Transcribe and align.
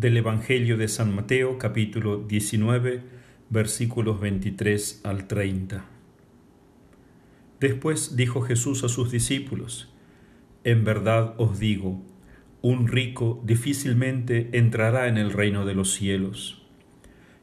del 0.00 0.16
Evangelio 0.16 0.78
de 0.78 0.88
San 0.88 1.14
Mateo 1.14 1.58
capítulo 1.58 2.24
19 2.26 3.02
versículos 3.50 4.18
23 4.18 5.02
al 5.04 5.26
30. 5.26 5.84
Después 7.60 8.16
dijo 8.16 8.40
Jesús 8.40 8.82
a 8.82 8.88
sus 8.88 9.12
discípulos, 9.12 9.92
En 10.64 10.84
verdad 10.84 11.34
os 11.36 11.58
digo, 11.58 12.00
un 12.62 12.88
rico 12.88 13.42
difícilmente 13.44 14.48
entrará 14.54 15.06
en 15.06 15.18
el 15.18 15.34
reino 15.34 15.66
de 15.66 15.74
los 15.74 15.92
cielos. 15.92 16.66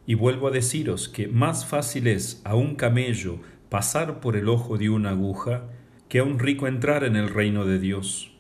Y 0.08 0.16
vuelvo 0.16 0.48
a 0.48 0.52
deciros 0.52 1.10
que 1.10 1.28
más 1.28 1.64
fácil 1.64 2.08
es 2.08 2.42
a 2.44 2.56
un 2.56 2.74
camello 2.74 3.40
pasar 3.70 4.20
por 4.20 4.36
el 4.36 4.50
ojo 4.50 4.80
de 4.80 4.90
una 4.90 5.12
aguja 5.12 5.70
que 6.10 6.18
a 6.18 6.24
un 6.24 6.40
rico 6.40 6.66
entrar 6.66 7.04
en 7.04 7.18
el 7.18 7.30
reino 7.30 7.66
de 7.66 7.78
Dios. 7.78 8.36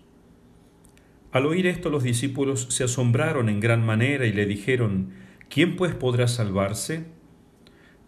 Al 1.38 1.45
oír 1.45 1.67
esto 1.67 1.91
los 1.91 2.01
discípulos 2.01 2.65
se 2.71 2.83
asombraron 2.83 3.47
en 3.47 3.59
gran 3.59 3.86
manera 3.86 4.25
y 4.25 4.33
le 4.33 4.47
dijeron, 4.47 5.11
¿quién 5.51 5.75
pues 5.75 5.93
podrá 5.93 6.28
salvarse? 6.28 7.05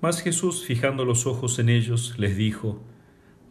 Mas 0.02 0.24
Jesús, 0.24 0.66
fijando 0.66 1.06
los 1.06 1.28
ojos 1.28 1.60
en 1.60 1.70
ellos, 1.70 2.16
les 2.18 2.36
dijo, 2.36 2.82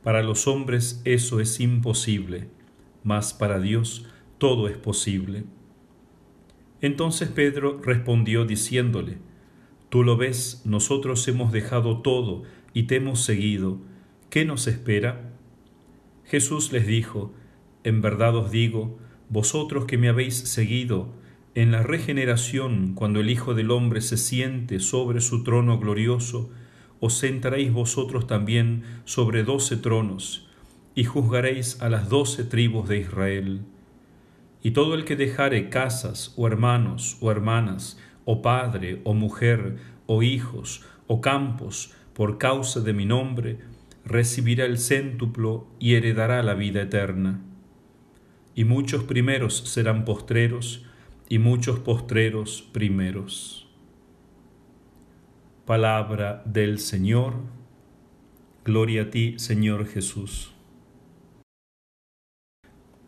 Para 0.03 0.25
los 0.25 0.49
hombres 0.49 1.01
eso 1.05 1.39
es 1.39 1.61
imposible, 1.61 2.49
mas 3.05 3.33
para 3.33 3.61
Dios 3.61 4.05
todo 4.39 4.67
es 4.67 4.77
posible. 4.77 5.45
Entonces 6.81 7.29
Pedro 7.29 7.81
respondió 7.81 8.45
diciéndole, 8.45 9.19
Tú 9.91 10.03
lo 10.03 10.17
ves, 10.17 10.63
nosotros 10.65 11.29
hemos 11.29 11.53
dejado 11.53 12.03
todo 12.03 12.43
y 12.75 12.89
te 12.89 12.97
hemos 12.97 13.21
seguido. 13.21 13.79
¿Qué 14.29 14.45
nos 14.45 14.67
espera? 14.67 15.31
Jesús 16.25 16.73
les 16.73 16.85
dijo, 16.85 17.33
En 17.85 18.01
verdad 18.01 18.35
os 18.35 18.51
digo, 18.51 18.99
vosotros 19.31 19.85
que 19.85 19.99
me 19.99 20.09
habéis 20.09 20.37
seguido, 20.37 21.09
en 21.55 21.73
la 21.73 21.83
regeneración, 21.83 22.95
cuando 22.95 23.21
el 23.21 23.31
Hijo 23.31 23.55
del 23.55 23.71
Hombre 23.71 24.01
se 24.01 24.17
siente 24.17 24.81
sobre 24.81 25.21
su 25.21 25.43
trono 25.43 25.79
glorioso, 25.79 26.51
os 27.01 27.19
sentaréis 27.19 27.73
vosotros 27.73 28.27
también 28.27 28.85
sobre 29.05 29.43
doce 29.43 29.77
tronos, 29.77 30.49
y 30.95 31.05
juzgaréis 31.05 31.81
a 31.83 31.89
las 31.89 32.09
doce 32.09 32.45
tribus 32.45 32.89
de 32.89 32.99
Israel. 32.99 33.61
Y 34.63 34.71
todo 34.71 34.95
el 34.95 35.05
que 35.05 35.17
dejare 35.17 35.69
casas, 35.69 36.33
o 36.37 36.47
hermanos, 36.47 37.17
o 37.21 37.31
hermanas, 37.31 37.99
o 38.25 38.41
padre, 38.41 39.01
o 39.05 39.15
mujer, 39.15 39.77
o 40.07 40.23
hijos, 40.23 40.85
o 41.07 41.21
campos, 41.21 41.93
por 42.15 42.39
causa 42.39 42.81
de 42.81 42.93
mi 42.93 43.05
nombre, 43.05 43.59
recibirá 44.05 44.65
el 44.65 44.79
céntuplo 44.79 45.67
y 45.79 45.95
heredará 45.95 46.43
la 46.43 46.55
vida 46.55 46.83
eterna 46.83 47.43
y 48.59 48.65
muchos 48.65 49.05
primeros 49.05 49.57
serán 49.57 50.05
postreros, 50.05 50.85
y 51.29 51.39
muchos 51.39 51.79
postreros 51.79 52.69
primeros. 52.73 53.69
Palabra 55.65 56.43
del 56.45 56.81
Señor. 56.81 57.35
Gloria 58.65 59.03
a 59.03 59.11
ti, 59.11 59.39
Señor 59.39 59.87
Jesús. 59.87 60.53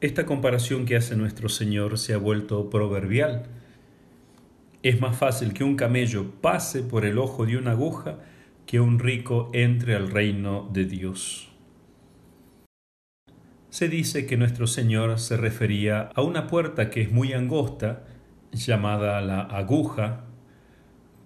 Esta 0.00 0.24
comparación 0.24 0.86
que 0.86 0.94
hace 0.94 1.16
nuestro 1.16 1.48
Señor 1.48 1.98
se 1.98 2.14
ha 2.14 2.18
vuelto 2.18 2.70
proverbial. 2.70 3.48
Es 4.84 5.00
más 5.00 5.16
fácil 5.16 5.52
que 5.52 5.64
un 5.64 5.74
camello 5.74 6.30
pase 6.40 6.84
por 6.84 7.04
el 7.04 7.18
ojo 7.18 7.44
de 7.44 7.56
una 7.56 7.72
aguja 7.72 8.20
que 8.66 8.78
un 8.78 9.00
rico 9.00 9.50
entre 9.52 9.96
al 9.96 10.12
reino 10.12 10.70
de 10.72 10.84
Dios 10.84 11.49
se 13.70 13.88
dice 13.88 14.26
que 14.26 14.36
nuestro 14.36 14.66
Señor 14.66 15.18
se 15.18 15.36
refería 15.36 16.10
a 16.14 16.22
una 16.22 16.48
puerta 16.48 16.90
que 16.90 17.02
es 17.02 17.12
muy 17.12 17.32
angosta, 17.32 18.04
llamada 18.52 19.20
la 19.20 19.42
aguja, 19.42 20.24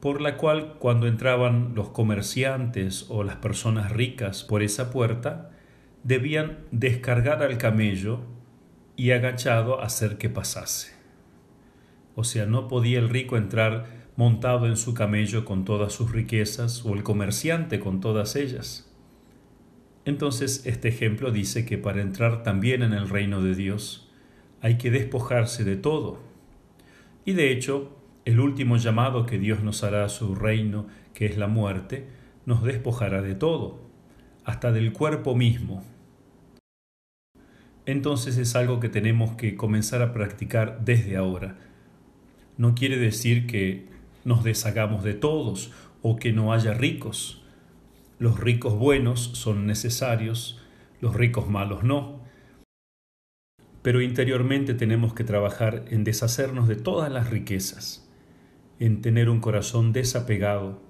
por 0.01 0.21
la 0.21 0.37
cual 0.37 0.75
cuando 0.79 1.07
entraban 1.07 1.75
los 1.75 1.89
comerciantes 1.89 3.07
o 3.09 3.25
las 3.25 3.37
personas 3.37 3.91
ricas 3.91 4.45
por 4.45 4.63
esa 4.63 4.91
puerta, 4.91 5.51
debían 6.03 6.59
descargar 6.71 7.43
al 7.43 7.57
camello 7.57 8.21
y 8.95 9.13
agachado 9.13 9.81
hacer 9.81 10.19
que 10.19 10.29
pasase. 10.29 10.93
O 12.15 12.25
sea, 12.25 12.45
no 12.45 12.69
podía 12.69 12.99
el 12.99 13.09
rico 13.09 13.39
entrar 13.39 14.05
montado 14.17 14.67
en 14.67 14.77
su 14.77 14.93
camello 14.93 15.47
con 15.47 15.65
todas 15.65 15.95
sus 15.95 16.13
riquezas 16.13 16.85
o 16.85 16.93
el 16.93 17.03
comerciante 17.03 17.81
con 17.81 18.01
todas 18.01 18.37
ellas. 18.37 18.94
Entonces 20.05 20.67
este 20.67 20.89
ejemplo 20.89 21.31
dice 21.31 21.65
que 21.65 21.79
para 21.79 22.03
entrar 22.03 22.43
también 22.43 22.83
en 22.83 22.93
el 22.93 23.09
reino 23.09 23.43
de 23.43 23.55
Dios 23.55 24.11
hay 24.61 24.77
que 24.77 24.91
despojarse 24.91 25.65
de 25.65 25.77
todo. 25.77 26.21
Y 27.25 27.33
de 27.33 27.53
hecho, 27.53 27.97
el 28.25 28.41
último 28.41 28.77
llamado 28.77 29.27
que 29.27 29.39
Dios 29.39 29.63
nos 29.63 29.83
hará 29.85 30.05
a 30.05 30.09
su 30.09 30.35
reino, 30.35 30.87
que 31.13 31.27
es 31.27 31.37
la 31.37 31.49
muerte, 31.49 32.07
nos 32.47 32.63
despojará 32.63 33.23
de 33.23 33.35
todo, 33.35 33.81
hasta 34.45 34.73
del 34.73 34.93
cuerpo 34.93 35.35
mismo. 35.35 35.85
Entonces 37.87 38.39
es 38.39 38.57
algo 38.57 38.81
que 38.81 38.89
tenemos 38.89 39.37
que 39.37 39.57
comenzar 39.57 40.01
a 40.01 40.13
practicar 40.13 40.85
desde 40.85 41.17
ahora. 41.17 41.57
No 42.57 42.75
quiere 42.75 42.97
decir 42.97 43.47
que 43.47 43.87
nos 44.25 44.45
deshagamos 44.45 45.05
de 45.05 45.15
todos 45.15 45.73
o 46.01 46.17
que 46.17 46.33
no 46.33 46.53
haya 46.53 46.73
ricos, 46.73 47.44
los 48.19 48.39
ricos 48.39 48.79
buenos 48.79 49.21
son 49.35 49.67
necesarios, 49.67 50.61
los 51.01 51.15
ricos 51.15 51.49
malos 51.49 51.83
no. 51.83 52.21
Pero 53.83 54.01
interiormente 54.01 54.73
tenemos 54.75 55.15
que 55.15 55.25
trabajar 55.25 55.85
en 55.91 56.05
deshacernos 56.05 56.69
de 56.69 56.77
todas 56.77 57.13
las 57.13 57.31
riquezas, 57.31 58.09
en 58.79 59.03
tener 59.03 59.29
un 59.29 59.41
corazón 59.41 59.93
desapegado. 59.93 60.81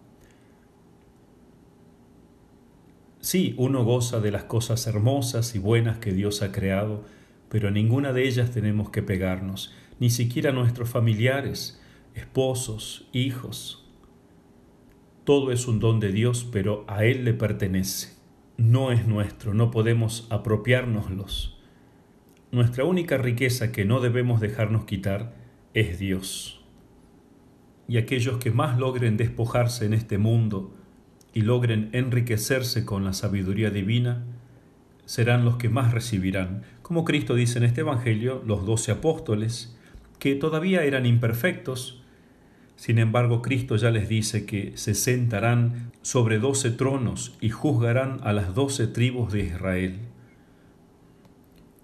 Sí, 3.20 3.54
uno 3.56 3.84
goza 3.84 4.20
de 4.20 4.30
las 4.30 4.44
cosas 4.44 4.86
hermosas 4.86 5.54
y 5.54 5.58
buenas 5.58 5.98
que 5.98 6.12
Dios 6.12 6.42
ha 6.42 6.52
creado, 6.52 7.04
pero 7.48 7.68
a 7.68 7.70
ninguna 7.70 8.12
de 8.12 8.28
ellas 8.28 8.50
tenemos 8.50 8.90
que 8.90 9.02
pegarnos, 9.02 9.72
ni 9.98 10.10
siquiera 10.10 10.50
a 10.50 10.52
nuestros 10.52 10.90
familiares, 10.90 11.80
esposos, 12.14 13.08
hijos, 13.12 13.83
todo 15.24 15.52
es 15.52 15.66
un 15.66 15.80
don 15.80 16.00
de 16.00 16.12
Dios, 16.12 16.46
pero 16.52 16.84
a 16.86 17.04
Él 17.04 17.24
le 17.24 17.32
pertenece. 17.32 18.14
No 18.58 18.92
es 18.92 19.06
nuestro, 19.06 19.54
no 19.54 19.70
podemos 19.70 20.26
apropiárnoslos. 20.30 21.58
Nuestra 22.52 22.84
única 22.84 23.16
riqueza 23.16 23.72
que 23.72 23.84
no 23.84 24.00
debemos 24.00 24.40
dejarnos 24.40 24.84
quitar 24.84 25.34
es 25.72 25.98
Dios. 25.98 26.60
Y 27.88 27.96
aquellos 27.96 28.38
que 28.38 28.50
más 28.50 28.78
logren 28.78 29.16
despojarse 29.16 29.86
en 29.86 29.94
este 29.94 30.18
mundo 30.18 30.74
y 31.32 31.40
logren 31.40 31.88
enriquecerse 31.92 32.84
con 32.84 33.04
la 33.04 33.12
sabiduría 33.12 33.70
divina, 33.70 34.24
serán 35.04 35.44
los 35.44 35.56
que 35.56 35.68
más 35.68 35.92
recibirán. 35.92 36.62
Como 36.82 37.04
Cristo 37.04 37.34
dice 37.34 37.58
en 37.58 37.64
este 37.64 37.80
Evangelio, 37.80 38.42
los 38.46 38.64
doce 38.64 38.92
apóstoles, 38.92 39.76
que 40.18 40.34
todavía 40.34 40.84
eran 40.84 41.06
imperfectos, 41.06 42.03
sin 42.76 42.98
embargo, 42.98 43.40
Cristo 43.40 43.76
ya 43.76 43.90
les 43.90 44.08
dice 44.08 44.46
que 44.46 44.72
se 44.76 44.94
sentarán 44.94 45.92
sobre 46.02 46.38
doce 46.38 46.70
tronos 46.70 47.36
y 47.40 47.50
juzgarán 47.50 48.20
a 48.24 48.32
las 48.32 48.54
doce 48.54 48.86
tribus 48.86 49.32
de 49.32 49.44
Israel. 49.44 49.98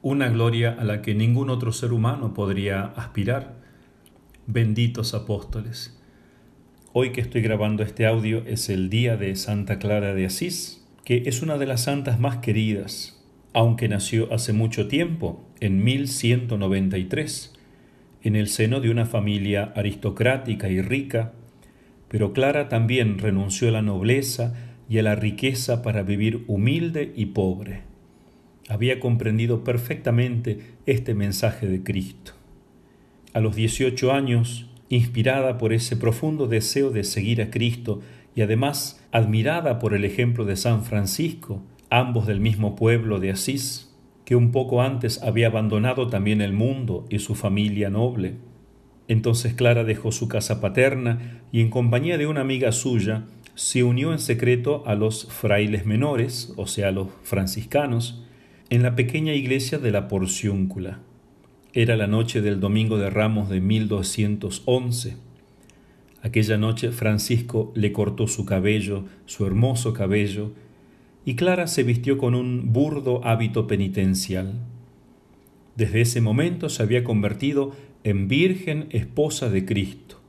Una 0.02 0.28
gloria 0.28 0.76
a 0.78 0.84
la 0.84 1.00
que 1.02 1.14
ningún 1.14 1.50
otro 1.50 1.72
ser 1.72 1.92
humano 1.92 2.34
podría 2.34 2.84
aspirar. 2.84 3.60
Benditos 4.46 5.14
apóstoles. 5.14 5.96
Hoy 6.92 7.12
que 7.12 7.20
estoy 7.20 7.42
grabando 7.42 7.84
este 7.84 8.06
audio 8.06 8.42
es 8.46 8.68
el 8.68 8.90
día 8.90 9.16
de 9.16 9.36
Santa 9.36 9.78
Clara 9.78 10.12
de 10.12 10.26
Asís, 10.26 10.84
que 11.04 11.22
es 11.26 11.40
una 11.40 11.56
de 11.56 11.66
las 11.66 11.82
santas 11.84 12.18
más 12.18 12.38
queridas, 12.38 13.22
aunque 13.52 13.88
nació 13.88 14.32
hace 14.32 14.52
mucho 14.52 14.88
tiempo, 14.88 15.48
en 15.60 15.84
1193 15.84 17.59
en 18.22 18.36
el 18.36 18.48
seno 18.48 18.80
de 18.80 18.90
una 18.90 19.06
familia 19.06 19.72
aristocrática 19.74 20.68
y 20.68 20.80
rica, 20.80 21.32
pero 22.08 22.32
Clara 22.32 22.68
también 22.68 23.18
renunció 23.18 23.68
a 23.68 23.72
la 23.72 23.82
nobleza 23.82 24.54
y 24.88 24.98
a 24.98 25.02
la 25.02 25.14
riqueza 25.14 25.82
para 25.82 26.02
vivir 26.02 26.44
humilde 26.48 27.12
y 27.14 27.26
pobre. 27.26 27.82
Había 28.68 29.00
comprendido 29.00 29.64
perfectamente 29.64 30.58
este 30.86 31.14
mensaje 31.14 31.66
de 31.68 31.82
Cristo. 31.82 32.32
A 33.32 33.40
los 33.40 33.54
18 33.54 34.12
años, 34.12 34.66
inspirada 34.88 35.56
por 35.58 35.72
ese 35.72 35.96
profundo 35.96 36.48
deseo 36.48 36.90
de 36.90 37.04
seguir 37.04 37.40
a 37.40 37.50
Cristo 37.50 38.00
y 38.34 38.42
además 38.42 39.06
admirada 39.12 39.78
por 39.78 39.94
el 39.94 40.04
ejemplo 40.04 40.44
de 40.44 40.56
San 40.56 40.84
Francisco, 40.84 41.62
ambos 41.90 42.26
del 42.26 42.40
mismo 42.40 42.74
pueblo 42.74 43.20
de 43.20 43.30
Asís, 43.30 43.89
que 44.30 44.36
un 44.36 44.52
poco 44.52 44.80
antes 44.80 45.20
había 45.24 45.48
abandonado 45.48 46.06
también 46.06 46.40
el 46.40 46.52
mundo 46.52 47.04
y 47.10 47.18
su 47.18 47.34
familia 47.34 47.90
noble. 47.90 48.36
Entonces 49.08 49.54
Clara 49.54 49.82
dejó 49.82 50.12
su 50.12 50.28
casa 50.28 50.60
paterna 50.60 51.40
y 51.50 51.62
en 51.62 51.68
compañía 51.68 52.16
de 52.16 52.28
una 52.28 52.42
amiga 52.42 52.70
suya 52.70 53.24
se 53.56 53.82
unió 53.82 54.12
en 54.12 54.20
secreto 54.20 54.84
a 54.86 54.94
los 54.94 55.26
frailes 55.26 55.84
menores, 55.84 56.54
o 56.56 56.68
sea, 56.68 56.92
los 56.92 57.08
franciscanos, 57.24 58.22
en 58.68 58.84
la 58.84 58.94
pequeña 58.94 59.34
iglesia 59.34 59.78
de 59.78 59.90
la 59.90 60.06
Porciúncula. 60.06 61.00
Era 61.72 61.96
la 61.96 62.06
noche 62.06 62.40
del 62.40 62.60
Domingo 62.60 62.98
de 62.98 63.10
Ramos 63.10 63.48
de 63.48 63.60
1211. 63.60 65.16
Aquella 66.22 66.56
noche 66.56 66.92
Francisco 66.92 67.72
le 67.74 67.90
cortó 67.90 68.28
su 68.28 68.44
cabello, 68.44 69.06
su 69.26 69.44
hermoso 69.44 69.92
cabello, 69.92 70.52
y 71.30 71.36
Clara 71.36 71.68
se 71.68 71.84
vistió 71.84 72.18
con 72.18 72.34
un 72.34 72.72
burdo 72.72 73.24
hábito 73.24 73.68
penitencial. 73.68 74.54
Desde 75.76 76.00
ese 76.00 76.20
momento 76.20 76.68
se 76.68 76.82
había 76.82 77.04
convertido 77.04 77.70
en 78.02 78.26
virgen 78.26 78.88
esposa 78.90 79.48
de 79.48 79.64
Cristo, 79.64 80.20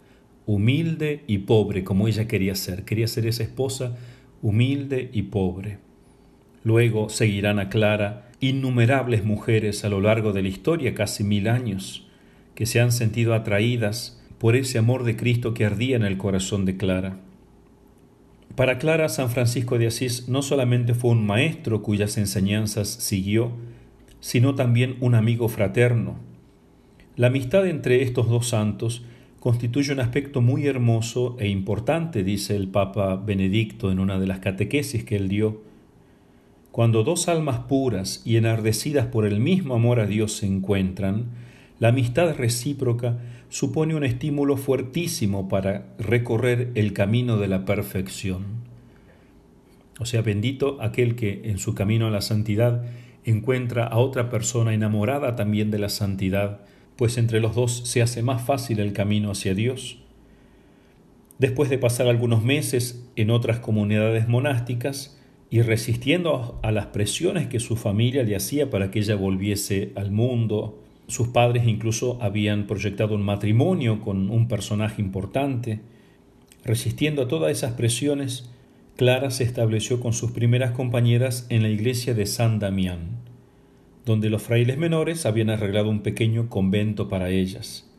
humilde 0.46 1.24
y 1.26 1.40
pobre 1.40 1.84
como 1.84 2.08
ella 2.08 2.28
quería 2.28 2.54
ser. 2.54 2.86
Quería 2.86 3.08
ser 3.08 3.26
esa 3.26 3.42
esposa 3.42 3.98
humilde 4.44 5.10
y 5.12 5.24
pobre. 5.24 5.80
Luego 6.64 7.10
seguirán 7.10 7.58
a 7.58 7.70
Clara 7.70 8.30
innumerables 8.40 9.26
mujeres 9.26 9.84
a 9.84 9.90
lo 9.90 10.02
largo 10.02 10.34
de 10.34 10.44
la 10.44 10.50
historia, 10.50 10.94
casi 10.94 11.24
mil 11.24 11.48
años, 11.48 12.06
que 12.54 12.68
se 12.68 12.80
han 12.80 12.92
sentido 12.92 13.34
atraídas 13.34 14.22
por 14.38 14.56
ese 14.56 14.78
amor 14.78 15.04
de 15.04 15.16
Cristo 15.16 15.56
que 15.56 15.66
ardía 15.66 15.96
en 15.96 16.04
el 16.04 16.20
corazón 16.20 16.64
de 16.66 16.78
Clara. 16.78 17.18
Para 18.56 18.80
Clara, 18.80 19.08
San 19.08 19.30
Francisco 19.30 19.78
de 19.78 19.88
Asís 19.88 20.28
no 20.28 20.42
solamente 20.42 20.94
fue 20.94 21.12
un 21.12 21.26
maestro 21.26 21.82
cuyas 21.82 22.18
enseñanzas 22.18 22.90
siguió, 22.90 23.52
sino 24.20 24.56
también 24.56 24.98
un 25.00 25.16
amigo 25.16 25.48
fraterno. 25.48 26.18
La 27.16 27.28
amistad 27.28 27.66
entre 27.68 28.04
estos 28.04 28.30
dos 28.30 28.48
santos 28.48 29.04
constituye 29.40 29.94
un 29.94 30.00
aspecto 30.00 30.42
muy 30.42 30.68
hermoso 30.68 31.36
e 31.40 31.48
importante, 31.48 32.24
dice 32.24 32.56
el 32.56 32.68
Papa 32.68 33.16
Benedicto 33.16 33.92
en 33.92 34.00
una 34.00 34.20
de 34.20 34.28
las 34.28 34.40
catequesis 34.40 35.04
que 35.04 35.16
él 35.16 35.30
dio. 35.30 35.64
Cuando 36.72 37.04
dos 37.04 37.28
almas 37.28 37.60
puras 37.60 38.22
y 38.26 38.38
enardecidas 38.38 39.08
por 39.08 39.26
el 39.26 39.40
mismo 39.40 39.76
amor 39.76 40.00
a 40.00 40.06
Dios 40.06 40.34
se 40.34 40.46
encuentran, 40.46 41.26
la 41.82 41.88
amistad 41.88 42.36
recíproca 42.36 43.18
supone 43.50 43.96
un 43.96 44.04
estímulo 44.04 44.56
fuertísimo 44.56 45.50
para 45.50 45.88
recorrer 45.98 46.70
el 46.76 46.94
camino 46.94 47.38
de 47.38 47.48
la 47.48 47.66
perfección. 47.66 48.46
O 50.00 50.06
sea, 50.06 50.22
bendito 50.22 50.78
aquel 50.80 51.16
que 51.16 51.42
en 51.46 51.58
su 51.58 51.74
camino 51.74 52.06
a 52.06 52.12
la 52.12 52.22
santidad 52.22 52.86
encuentra 53.26 53.88
a 53.88 53.98
otra 53.98 54.30
persona 54.30 54.76
enamorada 54.76 55.36
también 55.36 55.72
de 55.72 55.80
la 55.80 55.90
santidad, 55.90 56.60
pues 56.98 57.18
entre 57.18 57.40
los 57.40 57.56
dos 57.56 57.82
se 57.84 58.04
hace 58.04 58.22
más 58.22 58.44
fácil 58.44 58.80
el 58.80 58.94
camino 58.94 59.32
hacia 59.32 59.56
Dios. 59.56 59.98
Después 61.40 61.72
de 61.72 61.80
pasar 61.80 62.06
algunos 62.06 62.44
meses 62.44 63.10
en 63.16 63.32
otras 63.32 63.58
comunidades 63.58 64.28
monásticas 64.28 65.20
y 65.50 65.64
resistiendo 65.64 66.60
a 66.62 66.72
las 66.72 66.86
presiones 66.88 67.48
que 67.48 67.60
su 67.60 67.76
familia 67.76 68.22
le 68.22 68.36
hacía 68.36 68.70
para 68.70 68.92
que 68.92 69.00
ella 69.00 69.16
volviese 69.16 69.94
al 69.96 70.12
mundo, 70.12 70.78
sus 71.12 71.28
padres 71.28 71.68
incluso 71.68 72.18
habían 72.22 72.68
proyectado 72.68 73.16
un 73.16 73.22
matrimonio 73.22 74.02
con 74.02 74.30
un 74.30 74.48
personaje 74.48 75.02
importante. 75.02 75.82
Resistiendo 76.64 77.24
a 77.24 77.28
todas 77.28 77.52
esas 77.52 77.74
presiones, 77.74 78.50
Clara 78.96 79.30
se 79.30 79.44
estableció 79.44 80.00
con 80.00 80.14
sus 80.14 80.32
primeras 80.32 80.72
compañeras 80.72 81.46
en 81.50 81.64
la 81.64 81.70
iglesia 81.70 82.14
de 82.14 82.26
San 82.26 82.60
Damián, 82.60 83.18
donde 84.06 84.30
los 84.30 84.42
frailes 84.42 84.78
menores 84.78 85.26
habían 85.26 85.50
arreglado 85.50 85.90
un 85.90 86.02
pequeño 86.02 86.50
convento 86.50 87.10
para 87.10 87.30
ellas. 87.30 87.90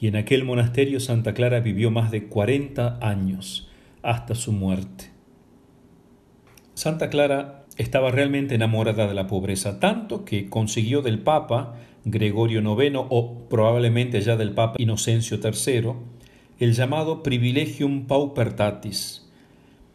Y 0.00 0.08
en 0.08 0.16
aquel 0.16 0.44
monasterio 0.44 0.98
Santa 0.98 1.34
Clara 1.34 1.60
vivió 1.60 1.90
más 1.90 2.10
de 2.10 2.24
cuarenta 2.24 2.98
años, 3.00 3.70
hasta 4.02 4.34
su 4.34 4.52
muerte. 4.52 5.10
Santa 6.74 7.08
Clara 7.08 7.63
estaba 7.76 8.10
realmente 8.10 8.54
enamorada 8.54 9.06
de 9.06 9.14
la 9.14 9.26
pobreza, 9.26 9.80
tanto 9.80 10.24
que 10.24 10.48
consiguió 10.48 11.02
del 11.02 11.18
Papa 11.18 11.76
Gregorio 12.04 12.60
IX 12.60 12.96
o 13.08 13.48
probablemente 13.48 14.20
ya 14.20 14.36
del 14.36 14.52
Papa 14.52 14.76
Inocencio 14.78 15.40
III, 15.42 15.92
el 16.60 16.72
llamado 16.74 17.22
privilegium 17.22 18.06
paupertatis. 18.06 19.28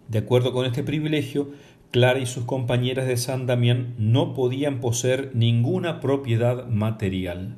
De 0.08 0.20
acuerdo 0.20 0.52
con 0.52 0.66
este 0.66 0.84
privilegio, 0.84 1.52
Clara 1.92 2.20
y 2.20 2.26
sus 2.26 2.46
compañeras 2.46 3.08
de 3.08 3.18
San 3.18 3.48
Damián 3.48 3.96
no 3.98 4.34
podían 4.34 4.80
poseer 4.80 5.31
ninguna 5.34 6.00
propiedad 6.00 6.68
material. 6.68 7.56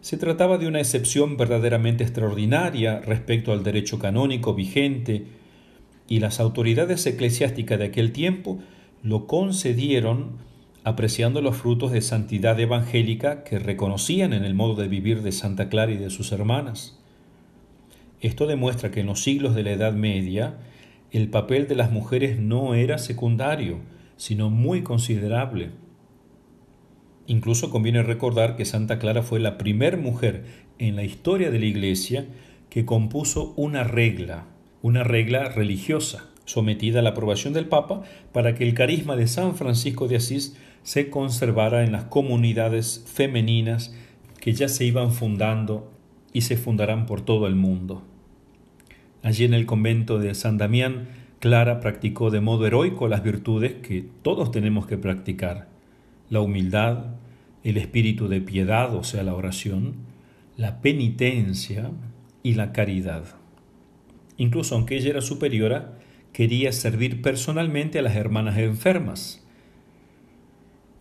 Se 0.00 0.16
trataba 0.16 0.58
de 0.58 0.66
una 0.66 0.80
excepción 0.80 1.36
verdaderamente 1.36 2.04
extraordinaria 2.04 3.00
respecto 3.00 3.52
al 3.52 3.62
derecho 3.62 3.98
canónico 3.98 4.54
vigente, 4.54 5.26
y 6.08 6.20
las 6.20 6.40
autoridades 6.40 7.04
eclesiásticas 7.06 7.78
de 7.78 7.84
aquel 7.86 8.12
tiempo 8.12 8.58
lo 9.02 9.26
concedieron 9.26 10.38
apreciando 10.84 11.42
los 11.42 11.56
frutos 11.56 11.92
de 11.92 12.00
santidad 12.00 12.58
evangélica 12.58 13.44
que 13.44 13.58
reconocían 13.58 14.32
en 14.32 14.44
el 14.44 14.54
modo 14.54 14.74
de 14.74 14.88
vivir 14.88 15.22
de 15.22 15.32
Santa 15.32 15.68
Clara 15.68 15.92
y 15.92 15.96
de 15.96 16.10
sus 16.10 16.32
hermanas. 16.32 16.98
Esto 18.20 18.46
demuestra 18.46 18.90
que 18.90 19.00
en 19.00 19.06
los 19.06 19.22
siglos 19.22 19.54
de 19.54 19.62
la 19.62 19.72
Edad 19.72 19.92
Media 19.92 20.58
el 21.10 21.28
papel 21.28 21.68
de 21.68 21.76
las 21.76 21.90
mujeres 21.90 22.38
no 22.38 22.74
era 22.74 22.98
secundario, 22.98 23.78
sino 24.16 24.50
muy 24.50 24.82
considerable. 24.82 25.70
Incluso 27.26 27.70
conviene 27.70 28.02
recordar 28.02 28.56
que 28.56 28.64
Santa 28.64 28.98
Clara 28.98 29.22
fue 29.22 29.40
la 29.40 29.58
primer 29.58 29.98
mujer 29.98 30.44
en 30.78 30.96
la 30.96 31.04
historia 31.04 31.50
de 31.50 31.58
la 31.58 31.66
Iglesia 31.66 32.26
que 32.70 32.84
compuso 32.84 33.52
una 33.56 33.84
regla, 33.84 34.46
una 34.82 35.04
regla 35.04 35.48
religiosa, 35.48 36.30
sometida 36.48 37.00
a 37.00 37.02
la 37.02 37.10
aprobación 37.10 37.52
del 37.52 37.66
Papa 37.66 38.02
para 38.32 38.54
que 38.54 38.66
el 38.66 38.72
carisma 38.72 39.16
de 39.16 39.28
San 39.28 39.54
Francisco 39.54 40.08
de 40.08 40.16
Asís 40.16 40.56
se 40.82 41.10
conservara 41.10 41.84
en 41.84 41.92
las 41.92 42.04
comunidades 42.04 43.04
femeninas 43.06 43.94
que 44.40 44.54
ya 44.54 44.68
se 44.68 44.86
iban 44.86 45.12
fundando 45.12 45.92
y 46.32 46.40
se 46.40 46.56
fundarán 46.56 47.04
por 47.04 47.20
todo 47.20 47.46
el 47.46 47.54
mundo. 47.54 48.02
Allí 49.22 49.44
en 49.44 49.52
el 49.52 49.66
convento 49.66 50.18
de 50.18 50.34
San 50.34 50.56
Damián, 50.56 51.08
Clara 51.38 51.80
practicó 51.80 52.30
de 52.30 52.40
modo 52.40 52.66
heroico 52.66 53.08
las 53.08 53.22
virtudes 53.22 53.74
que 53.74 54.06
todos 54.22 54.50
tenemos 54.50 54.86
que 54.86 54.96
practicar, 54.96 55.68
la 56.30 56.40
humildad, 56.40 57.16
el 57.62 57.76
espíritu 57.76 58.26
de 58.26 58.40
piedad, 58.40 58.94
o 58.94 59.04
sea, 59.04 59.22
la 59.22 59.34
oración, 59.34 59.96
la 60.56 60.80
penitencia 60.80 61.90
y 62.42 62.54
la 62.54 62.72
caridad. 62.72 63.24
Incluso 64.38 64.76
aunque 64.76 64.96
ella 64.96 65.10
era 65.10 65.20
superiora, 65.20 65.98
quería 66.38 66.70
servir 66.70 67.20
personalmente 67.20 67.98
a 67.98 68.02
las 68.02 68.14
hermanas 68.14 68.58
enfermas, 68.58 69.44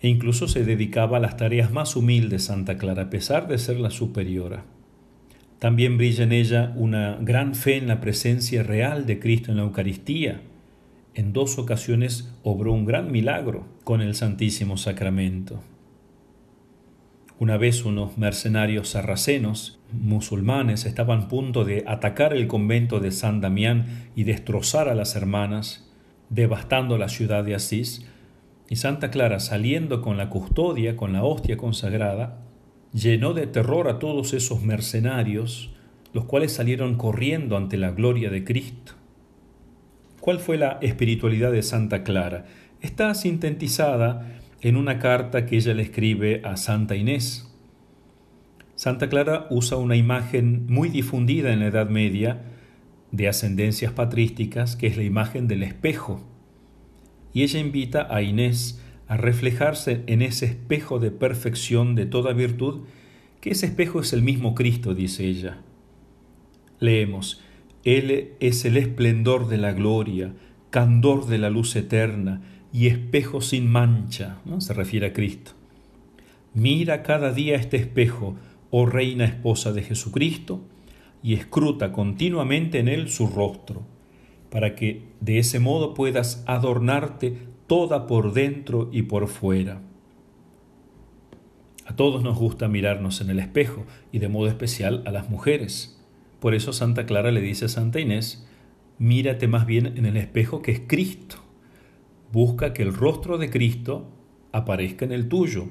e 0.01 0.07
incluso 0.07 0.48
se 0.48 0.63
dedicaba 0.63 1.18
a 1.18 1.19
las 1.19 1.38
tareas 1.38 1.72
más 1.72 1.95
humildes 1.95 2.31
de 2.31 2.39
Santa 2.39 2.80
Clara, 2.80 3.04
a 3.04 3.10
pesar 3.12 3.48
de 3.48 3.60
ser 3.60 3.80
la 3.80 3.92
superiora. 3.92 4.66
También 5.60 6.00
brilla 6.00 6.24
en 6.24 6.31
ella 6.31 6.74
una 6.75 7.18
gran 7.22 7.54
fe 7.54 7.78
en 7.78 7.88
la 7.88 8.01
presencia 8.01 8.63
real 8.63 9.06
de 9.06 9.20
Cristo 9.20 9.51
en 9.51 9.58
la 9.58 9.63
Eucaristía. 9.63 10.41
En 11.13 11.34
dos 11.34 11.60
ocasiones 11.60 12.34
obró 12.41 12.74
un 12.74 12.86
gran 12.86 13.12
milagro 13.12 13.67
con 13.84 14.01
el 14.01 14.15
Santísimo 14.15 14.75
Sacramento. 14.75 15.62
Una 17.39 17.58
vez 17.58 17.86
unos 17.86 18.17
mercenarios 18.17 18.89
sarracenos, 18.89 19.77
musulmanes, 19.91 20.86
estaban 20.86 21.22
a 21.22 21.27
punto 21.27 21.65
de 21.65 21.84
atacar 21.86 22.34
el 22.34 22.48
convento 22.48 23.00
de 23.00 23.12
San 23.12 23.41
Damián 23.41 24.10
y 24.15 24.24
destrozar 24.24 24.89
a 24.89 24.96
las 24.96 25.15
hermanas, 25.15 25.88
devastando 26.29 26.98
la 26.98 27.10
ciudad 27.10 27.44
de 27.44 27.53
Asís, 27.53 28.08
y 28.70 28.77
Santa 28.77 29.12
Clara, 29.12 29.39
saliendo 29.39 30.01
con 30.01 30.17
la 30.17 30.29
custodia, 30.29 30.98
con 30.98 31.13
la 31.13 31.24
hostia 31.24 31.58
consagrada, 31.58 32.39
llenó 32.91 33.34
de 33.34 33.46
terror 33.46 33.88
a 33.88 34.00
todos 34.00 34.34
esos 34.34 34.63
mercenarios, 34.63 35.75
los 36.13 36.25
cuales 36.25 36.53
salieron 36.53 36.96
corriendo 36.96 37.56
ante 37.56 37.77
la 37.77 37.91
gloria 37.91 38.32
de 38.32 38.44
Cristo. 38.44 38.94
¿Cuál 40.20 40.39
fue 40.39 40.58
la 40.58 40.79
espiritualidad 40.82 41.51
de 41.51 41.62
Santa 41.62 42.03
Clara? 42.03 42.46
Está 42.82 43.13
sintetizada 43.13 44.39
en 44.62 44.78
una 44.78 45.00
carta 45.00 45.46
que 45.46 45.58
ella 45.58 45.74
le 45.74 45.84
escribe 45.84 46.42
a 46.44 46.58
Santa 46.58 46.96
Inés. 46.96 47.54
Santa 48.76 49.10
Clara 49.10 49.48
usa 49.50 49.78
una 49.78 49.96
imagen 49.96 50.66
muy 50.68 50.90
difundida 50.90 51.52
en 51.52 51.60
la 51.60 51.68
Edad 51.68 51.90
Media 51.90 52.42
de 53.12 53.28
ascendencias 53.28 53.92
patrísticas, 53.92 54.76
que 54.76 54.88
es 54.88 54.98
la 54.98 55.04
imagen 55.04 55.48
del 55.48 55.64
espejo 55.64 56.24
y 57.38 57.44
ella 57.44 57.60
invita 57.60 58.08
a 58.10 58.24
Inés 58.24 58.82
a 59.08 59.16
reflejarse 59.16 60.02
en 60.08 60.24
ese 60.24 60.48
espejo 60.48 60.98
de 60.98 61.12
perfección 61.12 61.94
de 61.94 62.08
toda 62.08 62.34
virtud, 62.34 62.80
que 63.42 63.52
ese 63.52 63.68
espejo 63.68 64.00
es 64.00 64.12
el 64.12 64.24
mismo 64.24 64.56
Cristo, 64.56 64.96
dice 64.96 65.28
ella. 65.28 65.62
Leemos, 66.80 67.44
Él 67.84 68.32
es 68.40 68.66
el 68.66 68.76
esplendor 68.76 69.48
de 69.50 69.58
la 69.58 69.74
gloria, 69.74 70.34
candor 70.72 71.28
de 71.28 71.38
la 71.38 71.52
luz 71.52 71.76
eterna 71.76 72.42
y 72.77 72.86
espejo 72.86 73.41
sin 73.41 73.72
mancha, 73.72 74.38
¿no? 74.46 74.62
se 74.62 74.72
refiere 74.72 75.07
a 75.07 75.13
Cristo. 75.13 75.53
Mira 76.53 77.01
cada 77.01 77.34
día 77.34 77.55
este 77.55 77.75
espejo, 77.77 78.36
oh 78.69 78.86
Reina 78.86 79.25
Esposa 79.25 79.74
de 79.74 79.81
Jesucristo, 79.81 80.62
y 81.24 81.34
escruta 81.34 81.91
continuamente 81.91 82.77
en 82.77 82.88
él 82.88 83.10
su 83.10 83.25
rostro 83.25 83.81
para 84.51 84.75
que 84.75 85.01
de 85.22 85.39
ese 85.39 85.60
modo 85.60 85.96
puedas 85.96 86.43
adornarte 86.46 87.39
toda 87.65 88.05
por 88.05 88.34
dentro 88.34 88.89
y 88.93 89.01
por 89.01 89.27
fuera. 89.27 89.81
A 91.88 91.96
todos 91.96 92.22
nos 92.22 92.38
gusta 92.38 92.67
mirarnos 92.67 93.22
en 93.22 93.31
el 93.31 93.39
espejo 93.39 93.88
y 94.12 94.19
de 94.19 94.27
modo 94.27 94.50
especial 94.50 95.01
a 95.07 95.12
las 95.12 95.31
mujeres. 95.31 96.00
Por 96.39 96.53
eso 96.53 96.74
Santa 96.74 97.07
Clara 97.07 97.31
le 97.31 97.41
dice 97.41 97.65
a 97.65 97.69
Santa 97.69 98.00
Inés, 98.00 98.48
mírate 99.00 99.48
más 99.48 99.65
bien 99.65 99.98
en 99.98 100.05
el 100.05 100.15
espejo 100.15 100.62
que 100.62 100.74
es 100.74 100.81
Cristo. 100.86 101.47
Busca 102.31 102.74
que 102.74 102.84
el 102.84 102.93
rostro 102.93 103.38
de 103.38 103.50
Cristo 103.50 104.10
aparezca 104.51 105.05
en 105.05 105.12
el 105.12 105.27
tuyo, 105.27 105.67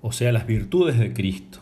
o 0.00 0.12
sea, 0.12 0.32
las 0.32 0.46
virtudes 0.46 0.98
de 0.98 1.12
Cristo. 1.12 1.60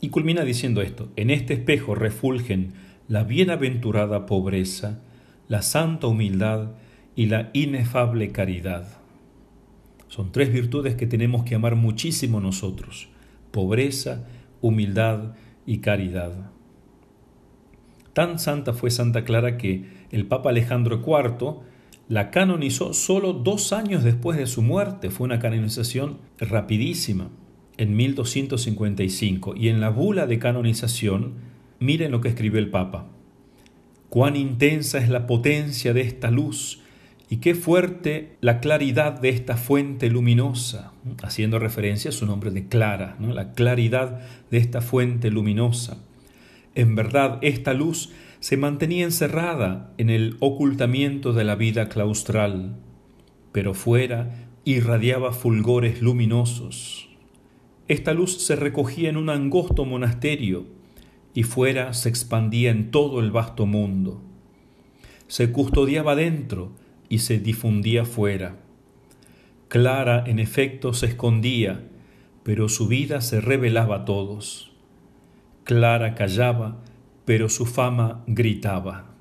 Y 0.00 0.08
culmina 0.08 0.42
diciendo 0.44 0.82
esto, 0.82 1.10
en 1.16 1.30
este 1.30 1.54
espejo 1.54 1.94
refulgen 1.94 2.74
la 3.08 3.24
bienaventurada 3.24 4.26
pobreza, 4.26 5.00
la 5.48 5.62
santa 5.62 6.06
humildad 6.06 6.72
y 7.14 7.26
la 7.26 7.50
inefable 7.52 8.32
caridad. 8.32 8.88
Son 10.08 10.32
tres 10.32 10.52
virtudes 10.52 10.94
que 10.94 11.06
tenemos 11.06 11.44
que 11.44 11.54
amar 11.54 11.76
muchísimo 11.76 12.40
nosotros, 12.40 13.08
pobreza, 13.50 14.26
humildad 14.60 15.34
y 15.66 15.78
caridad. 15.78 16.50
Tan 18.12 18.38
santa 18.38 18.74
fue 18.74 18.90
Santa 18.90 19.24
Clara 19.24 19.56
que 19.56 19.86
el 20.10 20.26
Papa 20.26 20.50
Alejandro 20.50 21.02
IV 21.04 21.62
la 22.12 22.30
canonizó 22.30 22.92
solo 22.92 23.32
dos 23.32 23.72
años 23.72 24.04
después 24.04 24.36
de 24.36 24.44
su 24.44 24.60
muerte. 24.60 25.08
Fue 25.08 25.24
una 25.24 25.38
canonización 25.38 26.18
rapidísima, 26.38 27.30
en 27.78 27.96
1255. 27.96 29.54
Y 29.56 29.68
en 29.68 29.80
la 29.80 29.88
bula 29.88 30.26
de 30.26 30.38
canonización, 30.38 31.36
miren 31.78 32.10
lo 32.10 32.20
que 32.20 32.28
escribió 32.28 32.58
el 32.58 32.68
Papa. 32.68 33.06
Cuán 34.10 34.36
intensa 34.36 34.98
es 34.98 35.08
la 35.08 35.26
potencia 35.26 35.94
de 35.94 36.02
esta 36.02 36.30
luz 36.30 36.82
y 37.30 37.38
qué 37.38 37.54
fuerte 37.54 38.36
la 38.42 38.60
claridad 38.60 39.18
de 39.18 39.30
esta 39.30 39.56
fuente 39.56 40.10
luminosa, 40.10 40.92
haciendo 41.22 41.58
referencia 41.58 42.10
a 42.10 42.12
su 42.12 42.26
nombre 42.26 42.50
de 42.50 42.68
Clara, 42.68 43.16
la 43.20 43.54
claridad 43.54 44.20
de 44.50 44.58
esta 44.58 44.82
fuente 44.82 45.30
luminosa. 45.30 45.96
En 46.74 46.94
verdad, 46.94 47.38
esta 47.42 47.74
luz 47.74 48.10
se 48.40 48.56
mantenía 48.56 49.04
encerrada 49.04 49.92
en 49.98 50.10
el 50.10 50.36
ocultamiento 50.40 51.32
de 51.32 51.44
la 51.44 51.54
vida 51.54 51.88
claustral, 51.88 52.76
pero 53.52 53.74
fuera 53.74 54.48
irradiaba 54.64 55.32
fulgores 55.32 56.02
luminosos. 56.02 57.08
Esta 57.88 58.14
luz 58.14 58.38
se 58.38 58.56
recogía 58.56 59.10
en 59.10 59.16
un 59.16 59.28
angosto 59.28 59.84
monasterio 59.84 60.66
y 61.34 61.42
fuera 61.42 61.92
se 61.94 62.08
expandía 62.08 62.70
en 62.70 62.90
todo 62.90 63.20
el 63.20 63.30
vasto 63.30 63.66
mundo. 63.66 64.22
Se 65.26 65.52
custodiaba 65.52 66.14
dentro 66.14 66.72
y 67.08 67.18
se 67.18 67.38
difundía 67.38 68.04
fuera. 68.04 68.56
Clara, 69.68 70.24
en 70.26 70.38
efecto, 70.38 70.94
se 70.94 71.06
escondía, 71.06 71.84
pero 72.42 72.68
su 72.68 72.88
vida 72.88 73.20
se 73.20 73.40
revelaba 73.40 73.96
a 73.96 74.04
todos. 74.04 74.71
Clara 75.64 76.16
callaba, 76.16 76.82
pero 77.24 77.48
su 77.48 77.66
fama 77.66 78.24
gritaba. 78.26 79.14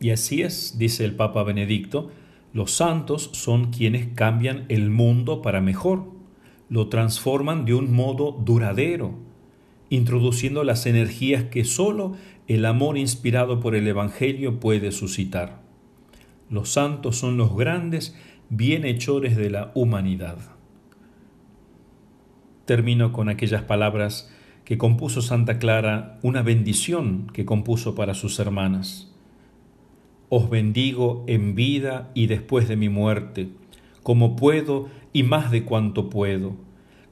Y 0.00 0.10
así 0.10 0.42
es, 0.42 0.76
dice 0.78 1.06
el 1.06 1.14
Papa 1.16 1.42
Benedicto, 1.44 2.10
los 2.52 2.72
santos 2.72 3.30
son 3.32 3.70
quienes 3.70 4.08
cambian 4.08 4.66
el 4.68 4.90
mundo 4.90 5.40
para 5.40 5.62
mejor, 5.62 6.04
lo 6.68 6.88
transforman 6.88 7.64
de 7.64 7.72
un 7.72 7.94
modo 7.94 8.32
duradero, 8.32 9.14
introduciendo 9.88 10.62
las 10.62 10.84
energías 10.84 11.44
que 11.44 11.64
sólo 11.64 12.16
el 12.48 12.66
amor 12.66 12.98
inspirado 12.98 13.60
por 13.60 13.74
el 13.74 13.88
Evangelio 13.88 14.60
puede 14.60 14.92
suscitar. 14.92 15.62
Los 16.50 16.68
santos 16.68 17.16
son 17.16 17.38
los 17.38 17.56
grandes 17.56 18.14
bienhechores 18.50 19.36
de 19.36 19.48
la 19.48 19.72
humanidad 19.74 20.55
termino 22.66 23.12
con 23.12 23.28
aquellas 23.28 23.62
palabras 23.62 24.30
que 24.64 24.76
compuso 24.76 25.22
Santa 25.22 25.58
Clara, 25.58 26.18
una 26.22 26.42
bendición 26.42 27.28
que 27.32 27.44
compuso 27.44 27.94
para 27.94 28.14
sus 28.14 28.38
hermanas. 28.40 29.12
Os 30.28 30.50
bendigo 30.50 31.24
en 31.28 31.54
vida 31.54 32.10
y 32.14 32.26
después 32.26 32.68
de 32.68 32.76
mi 32.76 32.88
muerte, 32.88 33.48
como 34.02 34.34
puedo 34.34 34.88
y 35.12 35.22
más 35.22 35.52
de 35.52 35.62
cuanto 35.62 36.10
puedo, 36.10 36.56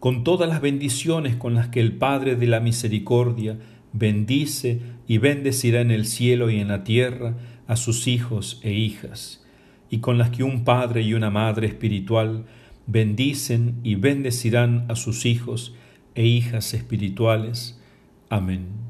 con 0.00 0.24
todas 0.24 0.48
las 0.48 0.60
bendiciones 0.60 1.36
con 1.36 1.54
las 1.54 1.68
que 1.68 1.80
el 1.80 1.96
Padre 1.96 2.34
de 2.34 2.48
la 2.48 2.58
Misericordia 2.58 3.56
bendice 3.92 4.80
y 5.06 5.18
bendecirá 5.18 5.80
en 5.80 5.92
el 5.92 6.06
cielo 6.06 6.50
y 6.50 6.58
en 6.58 6.68
la 6.68 6.82
tierra 6.82 7.36
a 7.68 7.76
sus 7.76 8.08
hijos 8.08 8.60
e 8.64 8.72
hijas, 8.72 9.46
y 9.90 9.98
con 9.98 10.18
las 10.18 10.30
que 10.30 10.42
un 10.42 10.64
Padre 10.64 11.02
y 11.02 11.14
una 11.14 11.30
Madre 11.30 11.68
espiritual 11.68 12.46
bendicen 12.86 13.80
y 13.82 13.94
bendecirán 13.94 14.86
a 14.88 14.96
sus 14.96 15.26
hijos 15.26 15.74
e 16.14 16.24
hijas 16.26 16.74
espirituales. 16.74 17.80
Amén. 18.28 18.83